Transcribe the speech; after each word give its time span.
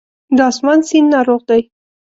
د 0.35 0.37
آسمان 0.49 0.79
سیند 0.89 1.07
ناروغ 1.13 1.41
دی 1.49 1.61